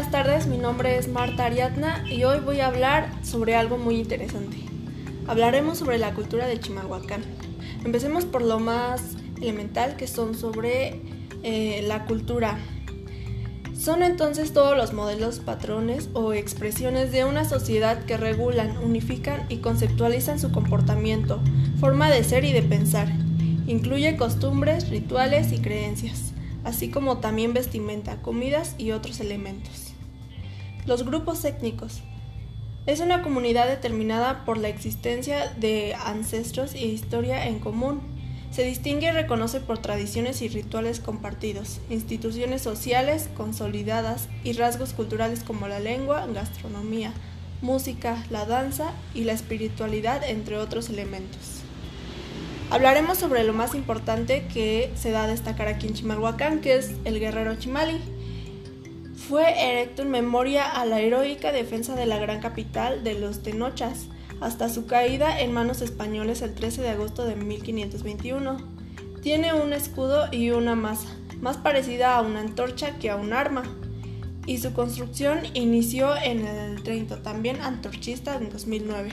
buenas 0.00 0.24
tardes, 0.24 0.46
mi 0.46 0.56
nombre 0.56 0.96
es 0.96 1.08
Marta 1.08 1.44
Ariadna 1.44 2.10
y 2.10 2.24
hoy 2.24 2.40
voy 2.40 2.60
a 2.60 2.68
hablar 2.68 3.10
sobre 3.22 3.54
algo 3.54 3.76
muy 3.76 3.96
interesante. 3.96 4.56
Hablaremos 5.26 5.76
sobre 5.76 5.98
la 5.98 6.14
cultura 6.14 6.46
de 6.46 6.58
Chimalhuacán. 6.58 7.20
Empecemos 7.84 8.24
por 8.24 8.40
lo 8.40 8.58
más 8.58 9.02
elemental 9.42 9.96
que 9.96 10.06
son 10.06 10.34
sobre 10.34 11.02
eh, 11.42 11.84
la 11.86 12.06
cultura. 12.06 12.58
Son 13.78 14.02
entonces 14.02 14.54
todos 14.54 14.74
los 14.74 14.94
modelos, 14.94 15.38
patrones 15.38 16.08
o 16.14 16.32
expresiones 16.32 17.12
de 17.12 17.26
una 17.26 17.44
sociedad 17.44 18.02
que 18.04 18.16
regulan, 18.16 18.78
unifican 18.78 19.44
y 19.50 19.58
conceptualizan 19.58 20.40
su 20.40 20.50
comportamiento, 20.50 21.42
forma 21.78 22.08
de 22.08 22.24
ser 22.24 22.46
y 22.46 22.52
de 22.52 22.62
pensar. 22.62 23.08
Incluye 23.66 24.16
costumbres, 24.16 24.88
rituales 24.88 25.52
y 25.52 25.58
creencias 25.58 26.32
así 26.64 26.90
como 26.90 27.18
también 27.18 27.54
vestimenta, 27.54 28.20
comidas 28.22 28.74
y 28.78 28.92
otros 28.92 29.20
elementos. 29.20 29.89
Los 30.86 31.04
grupos 31.04 31.44
étnicos. 31.44 32.00
Es 32.86 33.00
una 33.00 33.22
comunidad 33.22 33.68
determinada 33.68 34.46
por 34.46 34.56
la 34.56 34.68
existencia 34.68 35.52
de 35.58 35.94
ancestros 35.94 36.74
y 36.74 36.86
historia 36.86 37.46
en 37.46 37.58
común. 37.58 38.00
Se 38.50 38.64
distingue 38.64 39.08
y 39.08 39.12
reconoce 39.12 39.60
por 39.60 39.78
tradiciones 39.78 40.40
y 40.40 40.48
rituales 40.48 40.98
compartidos, 40.98 41.80
instituciones 41.90 42.62
sociales 42.62 43.28
consolidadas 43.36 44.28
y 44.42 44.54
rasgos 44.54 44.94
culturales 44.94 45.44
como 45.44 45.68
la 45.68 45.80
lengua, 45.80 46.26
gastronomía, 46.32 47.12
música, 47.60 48.24
la 48.30 48.46
danza 48.46 48.92
y 49.14 49.24
la 49.24 49.34
espiritualidad, 49.34 50.24
entre 50.28 50.56
otros 50.56 50.88
elementos. 50.88 51.60
Hablaremos 52.70 53.18
sobre 53.18 53.44
lo 53.44 53.52
más 53.52 53.74
importante 53.74 54.46
que 54.52 54.90
se 54.94 55.10
da 55.10 55.24
a 55.24 55.28
destacar 55.28 55.68
aquí 55.68 55.88
en 55.88 55.94
Chimalhuacán, 55.94 56.60
que 56.60 56.76
es 56.76 56.92
el 57.04 57.20
guerrero 57.20 57.54
Chimali. 57.56 58.00
Fue 59.30 59.44
erecto 59.70 60.02
en 60.02 60.10
memoria 60.10 60.68
a 60.68 60.84
la 60.84 60.98
heroica 60.98 61.52
defensa 61.52 61.94
de 61.94 62.04
la 62.04 62.18
gran 62.18 62.40
capital 62.40 63.04
de 63.04 63.14
los 63.14 63.44
Tenochas, 63.44 64.08
hasta 64.40 64.68
su 64.68 64.86
caída 64.86 65.38
en 65.40 65.52
manos 65.52 65.82
españoles 65.82 66.42
el 66.42 66.52
13 66.52 66.82
de 66.82 66.88
agosto 66.88 67.24
de 67.24 67.36
1521. 67.36 68.56
Tiene 69.22 69.54
un 69.54 69.72
escudo 69.72 70.26
y 70.32 70.50
una 70.50 70.74
masa, 70.74 71.16
más 71.40 71.58
parecida 71.58 72.16
a 72.16 72.22
una 72.22 72.40
antorcha 72.40 72.98
que 72.98 73.08
a 73.08 73.14
un 73.14 73.32
arma, 73.32 73.62
y 74.46 74.58
su 74.58 74.72
construcción 74.72 75.42
inició 75.54 76.16
en 76.16 76.44
el 76.44 76.82
30, 76.82 77.22
también 77.22 77.60
antorchista 77.62 78.34
en 78.34 78.50
2009. 78.50 79.10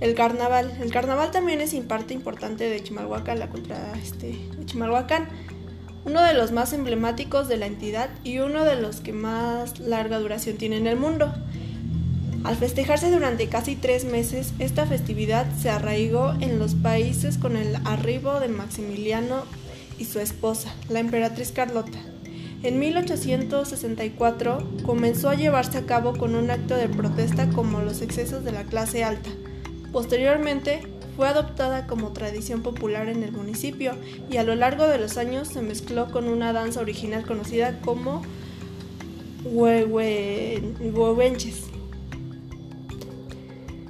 El 0.00 0.14
carnaval. 0.14 0.76
El 0.78 0.92
carnaval 0.92 1.30
también 1.30 1.62
es 1.62 1.74
parte 1.86 2.12
importante 2.12 2.68
de 2.68 2.82
Chimalhuacán, 2.82 3.38
la 3.38 3.48
cultura 3.48 3.94
este, 3.94 4.38
de 4.58 4.66
Chimalhuacán. 4.66 5.26
Uno 6.04 6.22
de 6.22 6.34
los 6.34 6.52
más 6.52 6.72
emblemáticos 6.72 7.48
de 7.48 7.56
la 7.56 7.66
entidad 7.66 8.10
y 8.24 8.38
uno 8.38 8.64
de 8.64 8.80
los 8.80 9.00
que 9.00 9.12
más 9.12 9.78
larga 9.78 10.18
duración 10.18 10.56
tiene 10.56 10.76
en 10.76 10.86
el 10.86 10.96
mundo. 10.96 11.32
Al 12.44 12.56
festejarse 12.56 13.10
durante 13.10 13.48
casi 13.48 13.76
tres 13.76 14.04
meses, 14.04 14.54
esta 14.58 14.86
festividad 14.86 15.46
se 15.58 15.70
arraigó 15.70 16.34
en 16.40 16.58
los 16.58 16.74
países 16.74 17.36
con 17.36 17.56
el 17.56 17.76
arribo 17.84 18.40
de 18.40 18.48
Maximiliano 18.48 19.42
y 19.98 20.04
su 20.04 20.20
esposa, 20.20 20.72
la 20.88 21.00
emperatriz 21.00 21.52
Carlota. 21.52 21.98
En 22.62 22.78
1864 22.78 24.58
comenzó 24.84 25.28
a 25.28 25.34
llevarse 25.34 25.78
a 25.78 25.86
cabo 25.86 26.16
con 26.16 26.34
un 26.34 26.50
acto 26.50 26.74
de 26.76 26.88
protesta 26.88 27.48
como 27.50 27.80
los 27.80 28.02
excesos 28.02 28.44
de 28.44 28.52
la 28.52 28.64
clase 28.64 29.04
alta, 29.04 29.30
Posteriormente, 29.92 30.82
fue 31.18 31.26
adoptada 31.26 31.88
como 31.88 32.12
tradición 32.12 32.62
popular 32.62 33.08
en 33.08 33.24
el 33.24 33.32
municipio 33.32 33.96
y 34.30 34.36
a 34.36 34.44
lo 34.44 34.54
largo 34.54 34.86
de 34.86 34.98
los 34.98 35.16
años 35.16 35.48
se 35.48 35.62
mezcló 35.62 36.12
con 36.12 36.28
una 36.28 36.52
danza 36.52 36.80
original 36.80 37.26
conocida 37.26 37.80
como 37.80 38.22
huehuenches. 39.44 40.74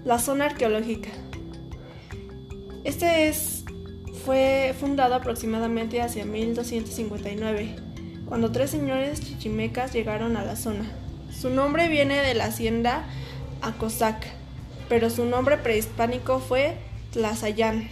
La 0.06 0.18
zona 0.18 0.46
arqueológica. 0.46 1.10
Este 2.84 3.28
es, 3.28 3.62
fue 4.24 4.74
fundado 4.80 5.14
aproximadamente 5.14 6.00
hacia 6.00 6.24
1259, 6.24 7.76
cuando 8.24 8.50
tres 8.52 8.70
señores 8.70 9.20
chichimecas 9.20 9.92
llegaron 9.92 10.38
a 10.38 10.46
la 10.46 10.56
zona. 10.56 10.90
Su 11.30 11.50
nombre 11.50 11.88
viene 11.88 12.22
de 12.22 12.32
la 12.32 12.46
hacienda 12.46 13.04
Acosac 13.60 14.26
pero 14.88 15.10
su 15.10 15.26
nombre 15.26 15.58
prehispánico 15.58 16.38
fue 16.38 16.78
Tlazayan. 17.12 17.88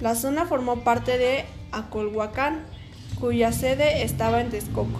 La 0.00 0.14
zona 0.14 0.46
formó 0.46 0.84
parte 0.84 1.18
de 1.18 1.44
Acolhuacán, 1.72 2.64
cuya 3.18 3.52
sede 3.52 4.02
estaba 4.02 4.40
en 4.40 4.50
Texcoco. 4.50 4.98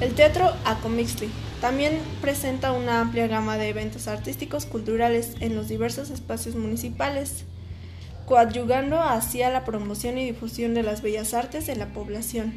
El 0.00 0.14
Teatro 0.14 0.50
Acomixli 0.64 1.28
también 1.60 1.98
presenta 2.22 2.72
una 2.72 3.00
amplia 3.00 3.26
gama 3.26 3.58
de 3.58 3.68
eventos 3.68 4.08
artísticos 4.08 4.64
culturales 4.64 5.34
en 5.40 5.54
los 5.54 5.68
diversos 5.68 6.08
espacios 6.10 6.54
municipales, 6.54 7.44
coadyugando 8.24 9.02
hacia 9.02 9.50
la 9.50 9.64
promoción 9.64 10.16
y 10.16 10.24
difusión 10.24 10.72
de 10.72 10.82
las 10.82 11.02
bellas 11.02 11.34
artes 11.34 11.68
en 11.68 11.78
la 11.78 11.92
población. 11.92 12.54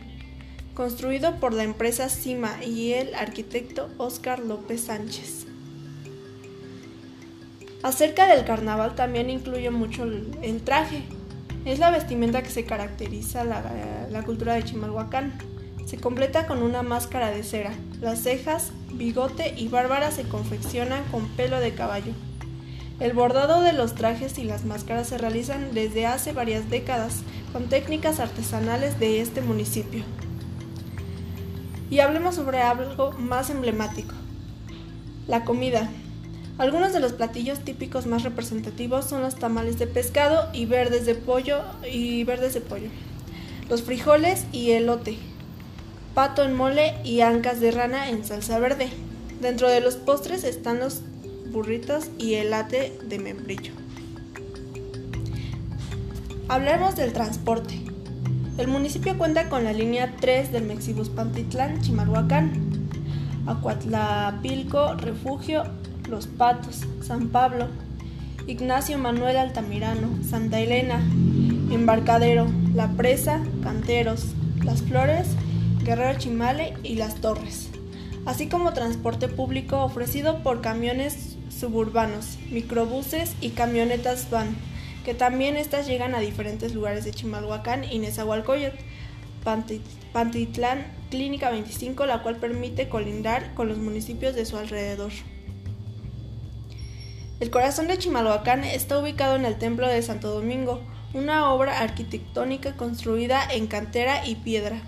Construido 0.73 1.39
por 1.39 1.53
la 1.53 1.63
empresa 1.63 2.09
CIMA 2.09 2.63
y 2.63 2.93
el 2.93 3.13
arquitecto 3.13 3.89
Óscar 3.97 4.39
López 4.39 4.85
Sánchez. 4.85 5.53
Acerca 7.83 8.27
del 8.27 8.45
carnaval 8.45 8.95
también 8.95 9.29
incluye 9.29 9.69
mucho 9.69 10.03
el, 10.03 10.61
traje. 10.61 11.03
Es 11.66 11.79
la 11.79 11.91
vestimenta 11.91 12.41
que 12.41 12.49
se 12.49 12.63
caracteriza 12.63 13.44
la, 13.44 13.61
la 14.09 14.23
cultura 14.23 14.53
de 14.53 14.63
Chimalhuacán. 14.63 15.33
Se 15.85 15.97
completa 15.97 16.47
con 16.47 16.63
una 16.63 16.81
máscara 16.81 17.29
de 17.29 17.43
cera. 17.43 17.73
Las 17.99 18.19
cejas, 18.19 18.72
bigote 18.93 19.53
y 19.57 19.67
bárbara 19.67 20.11
se 20.11 20.23
confeccionan 20.23 21.03
con 21.11 21.27
pelo 21.29 21.59
de 21.59 21.73
caballo. 21.73 22.13
El 23.01 23.11
bordado 23.11 23.61
de 23.61 23.73
los 23.73 23.95
trajes 23.95 24.38
y 24.38 24.45
las 24.45 24.63
máscaras 24.63 25.07
se 25.07 25.17
realizan 25.17 25.73
desde 25.73 26.05
hace 26.05 26.31
varias 26.31 26.69
décadas 26.69 27.23
con 27.51 27.67
técnicas 27.67 28.22
artesanales 28.22 28.97
de 28.97 29.19
este 29.19 29.41
municipio. 29.41 30.05
Y 31.89 31.99
hablemos 31.99 32.35
sobre 32.35 32.61
algo 32.61 33.11
más 33.11 33.49
emblemático. 33.49 34.13
La 35.27 35.43
comida. 35.43 35.89
Algunos 36.59 36.94
de 36.94 37.00
los 37.00 37.14
platillos 37.14 37.59
típicos 37.62 38.06
más 38.06 38.22
representativos 38.22 39.06
son 39.06 39.24
los 39.24 39.36
tamales 39.36 39.80
de 39.80 39.88
pescado 39.88 40.50
y 40.53 40.68
verdes 40.68 41.08
de 41.08 41.16
pollo 41.16 41.62
y 41.91 42.24
verdes 42.25 42.53
de 42.53 42.62
pollo, 42.62 42.90
los 43.69 43.81
frijoles 43.81 44.46
y 44.52 44.72
elote, 44.72 45.18
pato 46.14 46.44
en 46.44 46.56
mole 46.56 46.94
y 47.03 47.22
ancas 47.22 47.59
de 47.59 47.72
rana 47.72 48.09
en 48.09 48.24
salsa 48.24 48.59
verde. 48.59 48.90
Dentro 49.41 49.68
de 49.68 49.81
los 49.81 49.96
postres 49.96 50.44
están 50.44 50.80
los 50.80 51.02
burritos 51.52 52.09
y 52.19 52.36
el 52.36 52.52
late 52.52 53.00
de 53.03 53.18
membrillo. 53.18 53.74
Hablemos 56.50 56.96
del 56.96 57.14
transporte. 57.14 57.81
El 58.59 58.68
municipio 58.68 59.18
cuenta 59.18 59.50
con 59.50 59.64
la 59.64 59.74
línea 59.74 60.16
3 60.22 60.52
del 60.52 60.66
Mexibus 60.66 61.09
Pantitlán, 61.09 61.81
Chimalhuacán, 61.81 62.52
Acuatlapilco, 63.47 64.94
Refugio 64.96 65.64
los 66.13 66.28
Patos, 66.28 66.81
San 67.01 67.29
Pablo, 67.29 67.69
Ignacio 68.46 69.00
Manuel 69.00 69.35
Altamirano, 69.35 70.24
Santa 70.24 70.59
Elena, 70.59 71.00
Embarcadero, 71.72 72.46
La 72.75 72.91
Presa, 72.91 73.41
Canteros, 73.63 74.28
Las 74.63 74.84
Flores, 74.84 75.29
Guerrero 75.84 76.19
Chimale 76.19 76.75
y 76.84 76.96
Las 76.96 77.16
Torres, 77.16 77.69
así 78.28 78.47
como 78.47 78.73
transporte 78.73 79.28
público 79.28 79.84
ofrecido 79.84 80.44
por 80.44 80.62
camiones 80.62 81.35
suburbanos, 81.50 82.38
microbuses 82.52 83.34
y 83.41 83.50
camionetas 83.50 84.29
van, 84.29 84.56
que 85.03 85.16
también 85.16 85.57
estas 85.57 85.88
llegan 85.88 86.13
a 86.13 86.19
diferentes 86.19 86.76
lugares 86.76 87.05
de 87.05 87.11
Chimalhuacán 87.11 87.85
y 87.85 87.97
Nezahualcóyotl, 87.97 88.78
Pantitlán, 90.14 90.85
Clínica 91.09 91.49
25, 91.49 92.05
la 92.05 92.22
cual 92.22 92.35
permite 92.35 92.87
colindar 92.87 93.55
con 93.55 93.67
los 93.67 93.79
municipios 93.79 94.35
de 94.35 94.46
su 94.46 94.58
alrededor. 94.58 95.11
El 97.43 97.51
corazón 97.51 97.90
de 97.90 97.97
Chimalhuacán 97.97 98.63
está 98.63 98.97
ubicado 98.97 99.35
en 99.35 99.43
el 99.43 99.57
Templo 99.57 99.85
de 99.85 100.01
Santo 100.01 100.29
Domingo, 100.29 100.79
una 101.13 101.51
obra 101.51 101.81
arquitectónica 101.81 102.78
construida 102.78 103.43
en 103.51 103.67
cantera 103.67 104.25
y 104.25 104.35
piedra. 104.35 104.81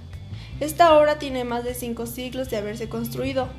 Esta 0.62 0.98
obra 0.98 1.20
tiene 1.20 1.44
más 1.44 1.66
de 1.66 1.74
cinco 1.74 2.06
siglos 2.06 2.50
de 2.50 2.56
haberse 2.56 2.88
construido. 2.88 3.50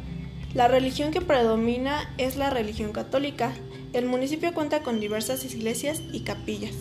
La 0.54 0.66
religión 0.66 1.10
que 1.10 1.20
predomina 1.20 2.10
es 2.16 2.36
la 2.36 2.48
religión 2.48 2.92
católica. 2.92 3.52
El 3.92 4.06
municipio 4.06 4.54
cuenta 4.54 4.82
con 4.82 4.98
diversas 4.98 5.44
iglesias 5.44 6.00
y 6.10 6.20
capillas. 6.20 6.74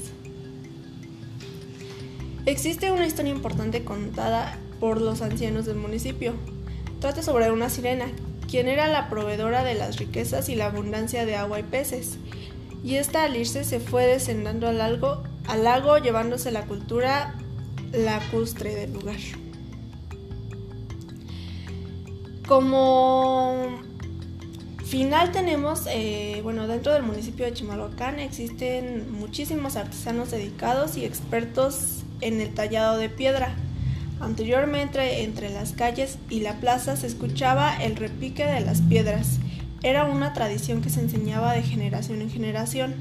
Existe 2.46 2.94
una 2.94 3.08
historia 3.08 3.34
importante 3.34 3.84
contada 3.84 4.58
por 4.80 5.02
los 5.02 5.22
ancianos 5.22 5.66
del 5.66 5.76
municipio. 5.76 6.34
Trata 7.02 7.22
sobre 7.22 7.52
una 7.52 7.70
sirena 7.70 8.08
quien 8.56 8.70
era 8.70 8.88
la 8.88 9.10
proveedora 9.10 9.66
de 9.66 9.74
las 9.74 9.98
riquezas 9.98 10.48
y 10.48 10.56
la 10.56 10.68
abundancia 10.68 11.26
de 11.26 11.36
agua 11.36 11.60
y 11.60 11.64
peces. 11.64 12.20
Y 12.86 12.96
esta 12.96 13.26
al 13.26 13.36
irse 13.36 13.66
se 13.66 13.82
fue 13.82 14.06
descendando 14.06 14.70
al 14.70 14.78
lago, 14.78 15.24
al 15.46 15.66
lago 15.66 15.98
llevándose 15.98 16.52
la 16.52 16.66
cultura 16.66 17.36
lacustre 17.92 18.74
del 18.74 18.94
lugar. 18.94 19.18
Como 22.48 23.78
final 24.86 25.34
tenemos, 25.34 25.86
eh, 25.90 26.40
bueno, 26.42 26.66
dentro 26.66 26.94
del 26.94 27.04
municipio 27.04 27.44
de 27.46 27.52
Chimalhuacán 27.52 28.20
existen 28.20 29.12
muchísimos 29.12 29.76
artesanos 29.76 30.32
dedicados 30.32 30.96
y 30.96 31.04
expertos 31.04 32.04
en 32.22 32.40
el 32.40 32.54
tallado 32.54 32.98
de 33.00 33.10
piedra. 33.10 33.58
Anteriormente, 34.20 35.24
entre 35.24 35.50
las 35.50 35.74
calles 35.74 36.18
y 36.30 36.40
la 36.40 36.60
plaza 36.60 36.96
se 36.96 37.08
escuchaba 37.08 37.76
el 37.84 37.96
repique 37.96 38.46
de 38.46 38.62
las 38.62 38.82
piedras. 38.82 39.40
Era 39.84 40.06
una 40.06 40.34
tradición 40.34 40.82
que 40.82 40.90
se 40.90 41.02
enseñaba 41.02 41.54
de 41.54 41.64
generación 41.64 42.22
en 42.22 42.30
generación. 42.30 42.96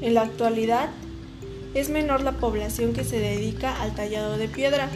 En 0.00 0.14
la 0.14 0.22
actualidad, 0.22 0.90
es 1.74 1.88
menor 1.88 2.22
la 2.22 2.32
población 2.32 2.92
que 2.92 3.04
se 3.04 3.18
dedica 3.18 3.80
al 3.80 3.94
tallado 3.94 4.36
de 4.36 4.48
piedra, 4.48 4.88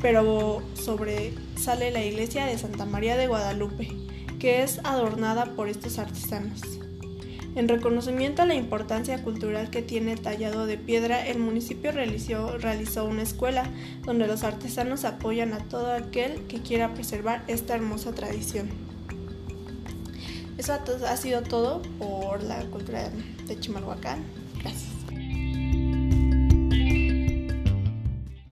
pero 0.00 0.62
sobresale 0.74 1.92
la 1.92 2.04
iglesia 2.04 2.46
de 2.46 2.58
Santa 2.58 2.84
María 2.84 3.16
de 3.16 3.28
Guadalupe, 3.28 3.88
que 4.40 4.62
es 4.62 4.80
adornada 4.82 5.54
por 5.54 5.68
estos 5.68 5.98
artesanos. 5.98 6.60
En 7.54 7.68
reconocimiento 7.68 8.40
a 8.40 8.46
la 8.46 8.54
importancia 8.54 9.22
cultural 9.22 9.68
que 9.68 9.82
tiene 9.82 10.12
el 10.12 10.22
tallado 10.22 10.64
de 10.64 10.78
piedra, 10.78 11.26
el 11.26 11.38
municipio 11.38 11.92
realizó, 11.92 12.56
realizó, 12.56 13.04
una 13.04 13.22
escuela 13.22 13.64
donde 14.04 14.26
los 14.26 14.42
artesanos 14.42 15.04
apoyan 15.04 15.52
a 15.52 15.58
todo 15.58 15.92
aquel 15.92 16.46
que 16.46 16.62
quiera 16.62 16.94
preservar 16.94 17.44
esta 17.48 17.74
hermosa 17.74 18.14
tradición. 18.14 18.70
Eso 20.56 20.72
ha 21.06 21.16
sido 21.18 21.42
todo 21.42 21.82
por 21.98 22.42
la 22.42 22.60
cultura 22.70 23.10
de 23.46 23.60
Chimalhuacán. 23.60 24.41